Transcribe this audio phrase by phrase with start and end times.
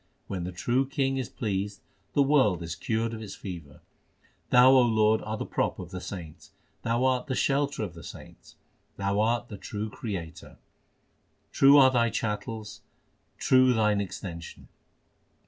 [0.25, 1.79] When the True King is pleased,
[2.13, 3.81] the world is cured of its fever.
[4.49, 6.49] Thou, O Lord, art the prop of the saints;
[6.81, 8.55] Thou art the shelter of the saints;
[8.97, 10.57] Thou art the true Creator.
[11.51, 12.81] True are Thy chattels,
[13.37, 14.69] true Thine extension.